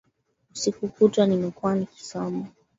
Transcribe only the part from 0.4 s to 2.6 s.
Usiku kutwa nimekuwa nikisoma